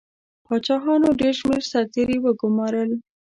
پاچاهانو 0.45 1.17
ډېر 1.19 1.33
شمېر 1.39 1.63
سرتیري 1.71 2.17
وګمارل. 2.21 2.91